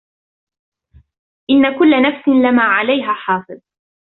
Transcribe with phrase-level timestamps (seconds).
[1.49, 3.59] إن كل نفس لما عليها حافظ